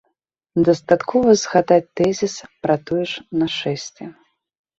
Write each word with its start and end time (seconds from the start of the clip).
Дастаткова 0.69 1.35
згадаць 1.41 1.89
тэзіс 1.99 2.35
пра 2.65 2.79
тое 2.89 3.03
ж 3.13 3.27
нашэсце. 3.45 4.03